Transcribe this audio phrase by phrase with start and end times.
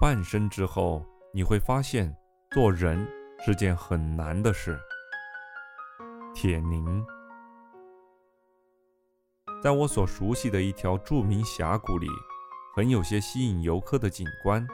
[0.00, 2.16] 半生之后，你会发现
[2.52, 3.06] 做人
[3.44, 4.80] 是件很难的事。
[6.34, 7.04] 铁凝，
[9.62, 12.06] 在我所熟悉的一条著名峡谷里，
[12.74, 14.66] 很有些吸引游客的景观，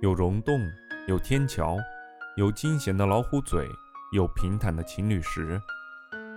[0.00, 0.58] 有溶洞，
[1.06, 1.76] 有天桥，
[2.38, 3.68] 有惊险的老虎嘴，
[4.12, 5.60] 有平坦的情侣石，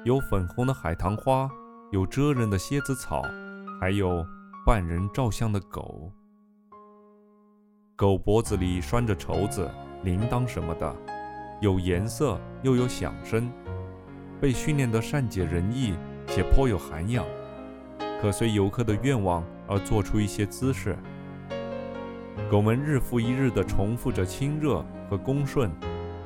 [0.03, 1.49] 有粉红的海棠花，
[1.91, 3.21] 有蜇人的蝎子草，
[3.79, 4.25] 还有
[4.65, 6.11] 半人照相的狗。
[8.01, 9.69] 狗脖子里拴着绸子、
[10.01, 10.95] 铃铛什么的，
[11.59, 13.47] 有颜色又有响声，
[14.41, 15.93] 被训练得善解人意
[16.25, 17.23] 且颇有涵养，
[18.19, 20.97] 可随游客的愿望而做出一些姿势。
[22.49, 25.69] 狗们日复一日地重复着亲热和恭顺，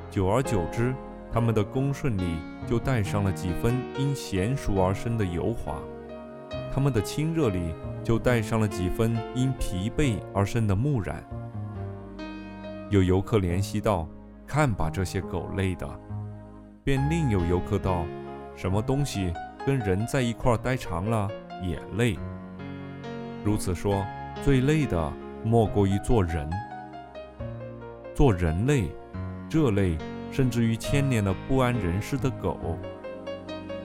[0.10, 0.96] 久而久之，
[1.30, 5.76] 它们的恭顺里就带上了几分因娴熟而生的油滑，
[6.74, 11.22] 它们的亲热里就带上了几分因疲惫而生的木然。
[12.90, 14.08] 有游客联系道
[14.46, 15.90] ：“看把这些狗累的。”
[16.84, 18.06] 便另有游客道
[18.56, 19.34] ：“什么东西
[19.66, 21.28] 跟人在一块待长了
[21.64, 22.18] 也累。”
[23.44, 24.06] 如此说，
[24.44, 25.12] 最累的
[25.44, 26.50] 莫过于做人。
[28.14, 28.90] 做人类，
[29.50, 29.98] 这类
[30.32, 32.78] 甚至于牵连了不安人世的狗。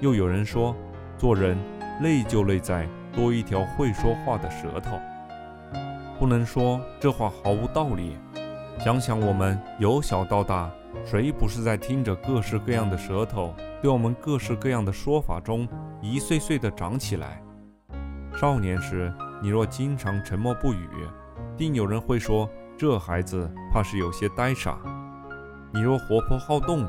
[0.00, 0.76] 又有人说，
[1.16, 1.56] 做人
[2.02, 4.98] 累就累在多一条会说话的舌头。
[6.18, 8.16] 不能说这话毫无道理。
[8.83, 10.70] 想想我们由小到大，
[11.05, 15.69] 谁不是在听着各式各样的舌头对我们各式各样的说法中
[16.00, 17.42] 一岁岁的长起来？
[18.34, 20.89] 少年时，你若经常沉默不语，
[21.58, 24.78] 定有人会说这孩子怕是有些呆傻；
[25.75, 26.89] 你若活泼好动，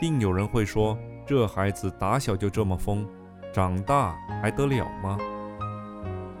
[0.00, 3.06] 定有人会说这孩子打小就这么疯，
[3.52, 5.18] 长大还得了吗？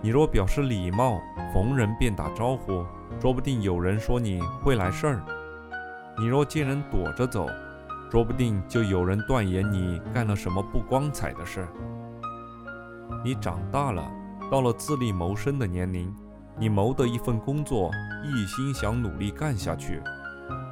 [0.00, 1.20] 你若表示礼貌，
[1.52, 2.82] 逢人便打招呼。
[3.20, 5.22] 说不定有人说你会来事儿，
[6.16, 7.48] 你若见人躲着走，
[8.12, 11.66] 说不定就有人断言你干了什么不光彩的事。
[13.24, 14.08] 你长大了，
[14.48, 16.14] 到了自立谋生的年龄，
[16.56, 17.90] 你谋得一份工作，
[18.22, 20.00] 一心想努力干下去，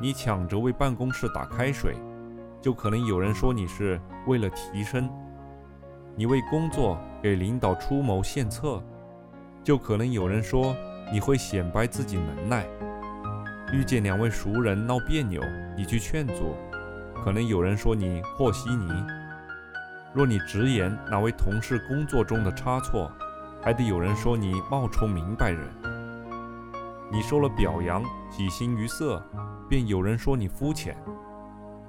[0.00, 1.96] 你抢着为办公室打开水，
[2.60, 5.08] 就可能有人说你是为了提升；
[6.14, 8.80] 你为工作给领导出谋献策，
[9.64, 10.76] 就可能有人说。
[11.12, 12.66] 你会显摆自己能耐，
[13.72, 15.40] 遇见两位熟人闹别扭，
[15.76, 16.56] 你去劝阻，
[17.24, 18.90] 可能有人说你和稀泥；
[20.12, 23.10] 若你直言哪位同事工作中的差错，
[23.62, 25.60] 还得有人说你冒充明白人。
[27.12, 29.22] 你受了表扬，喜形于色，
[29.68, 30.94] 便有人说你肤浅；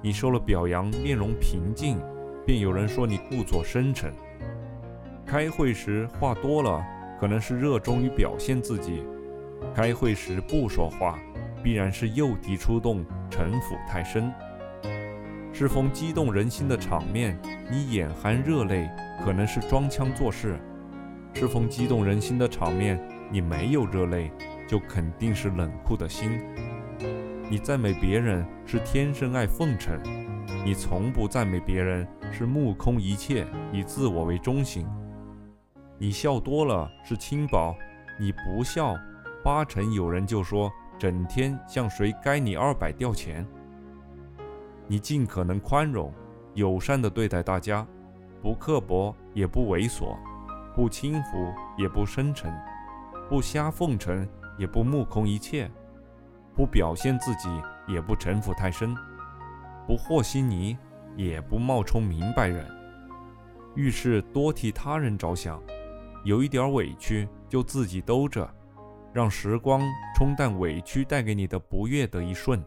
[0.00, 2.00] 你受了表扬，面容平静，
[2.46, 4.12] 便有人说你故作深沉。
[5.26, 6.84] 开会时话多了。
[7.18, 9.02] 可能是热衷于表现自己，
[9.74, 11.18] 开会时不说话，
[11.62, 14.32] 必然是诱敌出动，城府太深。
[15.52, 17.36] 适逢激动人心的场面，
[17.70, 18.88] 你眼含热泪，
[19.24, 20.50] 可能是装腔作势；
[21.34, 24.30] 适逢激动人心的场面，你没有热泪，
[24.68, 26.40] 就肯定是冷酷的心。
[27.50, 29.98] 你赞美别人是天生爱奉承，
[30.64, 34.86] 你从不赞美别人是目空一切，以自我为中心。
[36.00, 37.74] 你笑多了是轻薄，
[38.20, 38.96] 你不笑，
[39.42, 43.44] 八成有人就说整天向谁该你二百吊钱。
[44.86, 46.12] 你尽可能宽容、
[46.54, 47.84] 友善地对待大家，
[48.40, 50.16] 不刻薄也不猥琐，
[50.72, 52.54] 不轻浮也不深沉，
[53.28, 54.26] 不瞎奉承
[54.56, 55.68] 也不目空一切，
[56.54, 57.48] 不表现自己
[57.88, 58.94] 也不城府太深，
[59.84, 60.78] 不和稀泥
[61.16, 62.64] 也不冒充明白人，
[63.74, 65.60] 遇事多替他人着想。
[66.24, 68.48] 有一点委屈就自己兜着，
[69.12, 69.80] 让时光
[70.16, 72.62] 冲淡委屈带给你的不悦的一瞬。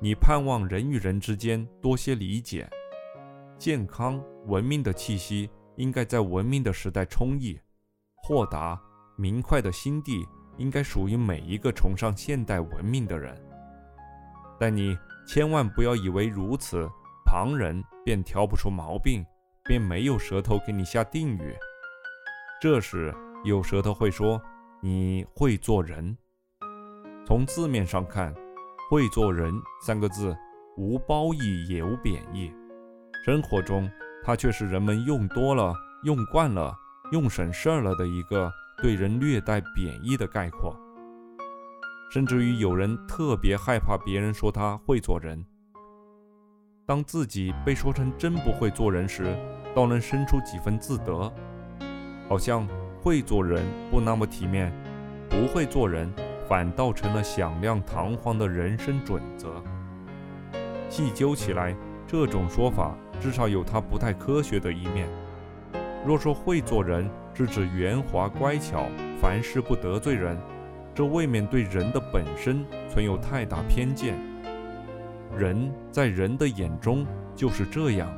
[0.00, 2.68] 你盼望人与人之间多些理解，
[3.58, 7.58] 健康文明的气息应该在文明的时代充溢，
[8.16, 8.78] 豁达
[9.16, 10.26] 明快的心地
[10.56, 13.34] 应该属于每一个崇尚现代文明的人。
[14.58, 14.96] 但你
[15.26, 16.88] 千万不要以为如此，
[17.24, 19.24] 旁人便挑不出毛病，
[19.64, 21.56] 便没有舌头给你下定语。
[22.64, 23.14] 这时
[23.44, 24.40] 有舌头会说
[24.80, 26.16] ：“你会做人。”
[27.26, 28.34] 从字面上看
[28.88, 29.52] ，“会做人”
[29.84, 30.34] 三个字
[30.78, 32.50] 无褒义也无贬义，
[33.22, 33.86] 生活中
[34.24, 35.74] 它却是人们用多了、
[36.04, 36.74] 用惯了、
[37.12, 38.50] 用省事儿了的一个
[38.80, 40.74] 对人略带贬义的概括。
[42.10, 45.44] 甚至于有人特别害怕别人说他会做人，
[46.86, 49.36] 当自己被说成真不会做人时，
[49.74, 51.30] 倒能生出几分自得。
[52.28, 52.66] 好像
[53.00, 54.72] 会做人不那么体面，
[55.28, 56.12] 不会做人
[56.48, 59.62] 反倒成了响亮堂皇的人生准则。
[60.88, 61.74] 细究起来，
[62.06, 65.08] 这种说法至少有它不太科学的一面。
[66.06, 68.86] 若说会做人是指圆滑乖巧，
[69.20, 70.38] 凡事不得罪人，
[70.94, 74.14] 这未免对人的本身存有太大偏见。
[75.36, 77.04] 人在人的眼中
[77.34, 78.08] 就是这样。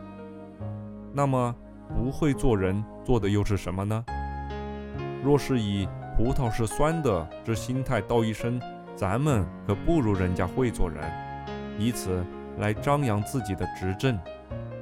[1.15, 1.55] 那么，
[1.95, 4.05] 不会做人做的又是什么呢？
[5.23, 8.61] 若是以葡萄是酸的之心态道一声，
[8.95, 11.05] 咱们可不如人家会做人，
[11.79, 12.25] 以此。
[12.59, 14.19] 来张扬自己的执政，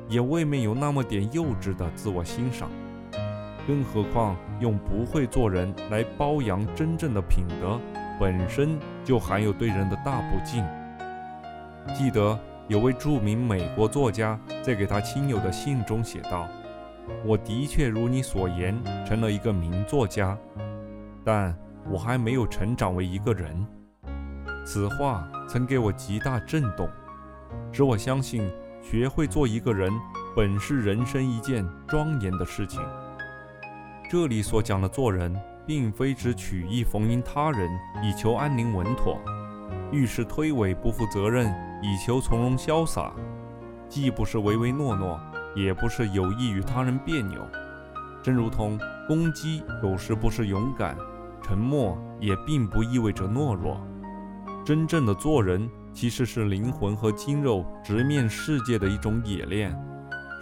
[0.08, 2.68] 也未免有那么点幼稚的自我欣赏。
[3.66, 7.80] 更何况用不会做人来褒扬真正的品德，
[8.20, 10.64] 本身就含有对人的大不敬。
[11.96, 16.46] 记得有位著名美国作家在给他亲友的信中写道
[17.24, 20.36] ：“我的确如你所言，成了一个名作家，
[21.24, 21.56] 但
[21.90, 23.66] 我还没有成长为一个人。”
[24.64, 26.88] 此话曾给我极大震动。
[27.70, 29.92] 使我相信，学会做一个人，
[30.34, 32.80] 本是人生一件庄严的事情。
[34.10, 35.34] 这里所讲的做人，
[35.66, 37.68] 并非指曲意逢迎他人
[38.02, 39.18] 以求安宁稳妥，
[39.90, 41.52] 遇事推诿不负责任
[41.82, 43.12] 以求从容潇洒，
[43.88, 45.20] 既不是唯唯诺诺，
[45.54, 47.40] 也不是有意与他人别扭。
[48.22, 50.96] 正如同攻击有时不是勇敢，
[51.42, 53.80] 沉默也并不意味着懦弱。
[54.64, 55.70] 真正的做人。
[55.94, 59.72] 其实是灵魂和筋肉直面世界的一种冶炼，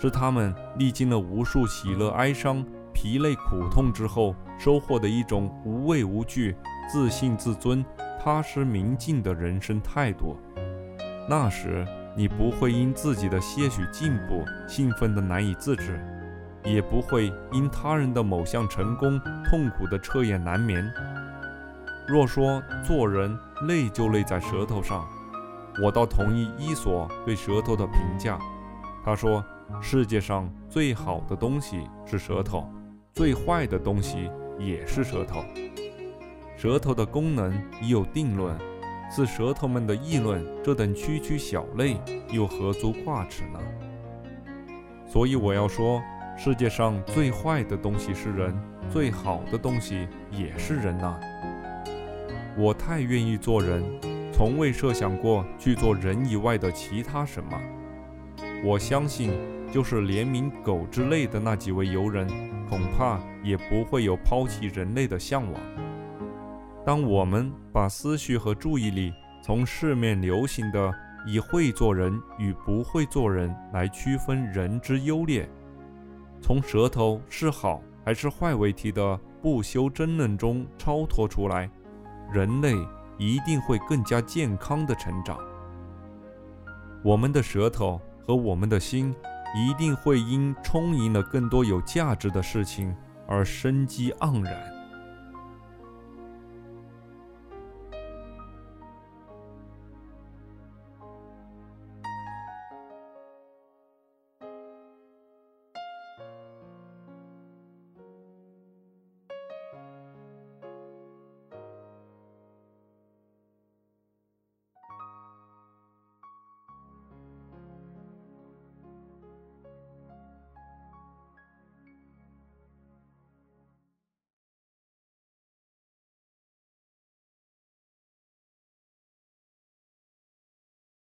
[0.00, 2.64] 是他们历经了无数喜乐哀伤、
[2.94, 6.56] 疲累苦痛之后收获的一种无畏无惧、
[6.90, 7.84] 自信自尊、
[8.18, 10.38] 踏实明净的人生态度。
[11.28, 15.98] 那时，你不会因自己的些许进步兴奋得难以自制，
[16.64, 20.84] 也不会因他人的某项成功痛苦的彻夜难眠。
[22.06, 25.06] 若说做人累，就累在舌头上。
[25.82, 28.38] 我倒同意伊索对舌头的评价。
[29.04, 29.42] 他说
[29.80, 32.70] ：“世界上最好的东西是舌头，
[33.12, 35.42] 最坏的东西也是舌头。
[36.56, 38.54] 舌头的功能已有定论，
[39.14, 41.98] 似舌头们的议论这等区区小类，
[42.30, 43.60] 又何足挂齿呢？
[45.06, 46.02] 所以我要说，
[46.38, 48.58] 世界上最坏的东西是人，
[48.90, 51.20] 最好的东西也是人呐。
[52.56, 53.82] 我太愿意做人。”
[54.34, 57.60] 从未设想过去做人以外的其他什么。
[58.64, 59.30] 我相信，
[59.70, 62.26] 就是怜悯狗之类的那几位游人，
[62.68, 65.60] 恐怕也不会有抛弃人类的向往。
[66.84, 69.12] 当我们把思绪和注意力
[69.42, 70.92] 从市面流行的
[71.26, 75.48] 以会做人与不会做人来区分人之优劣，
[76.40, 81.70] 从舌头是好还是坏为题的不休争论中超脱出来，
[82.32, 82.76] 人类。
[83.18, 85.38] 一定会更加健康的成长。
[87.04, 89.14] 我们的舌头和我们的心
[89.54, 92.92] 一定会因充盈了更多有价值的事情
[93.28, 94.81] 而生机盎然。